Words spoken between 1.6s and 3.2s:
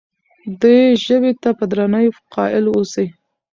درناوي قایل اوسئ.